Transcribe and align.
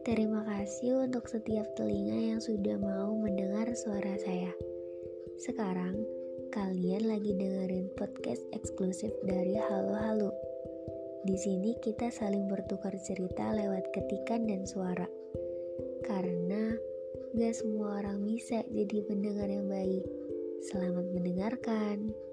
Terima 0.00 0.40
kasih 0.48 1.04
untuk 1.04 1.28
setiap 1.28 1.68
telinga 1.76 2.32
yang 2.32 2.40
sudah 2.40 2.80
mau 2.80 3.12
mendengar 3.12 3.68
suara 3.76 4.16
saya. 4.16 4.48
Sekarang, 5.36 5.92
kalian 6.56 7.04
lagi 7.04 7.36
dengerin 7.36 7.92
podcast 8.00 8.40
eksklusif 8.56 9.12
dari 9.28 9.60
Halo 9.60 9.92
Halo. 9.92 10.30
Di 11.28 11.36
sini 11.36 11.76
kita 11.84 12.08
saling 12.08 12.48
bertukar 12.48 12.96
cerita 13.04 13.52
lewat 13.52 13.92
ketikan 13.92 14.48
dan 14.48 14.64
suara. 14.64 15.04
Karena 16.08 16.72
gak 17.36 17.54
semua 17.60 18.00
orang 18.00 18.24
bisa 18.24 18.64
jadi 18.72 19.04
pendengar 19.04 19.52
yang 19.52 19.68
baik. 19.68 20.04
Selamat 20.72 21.04
mendengarkan. 21.12 22.29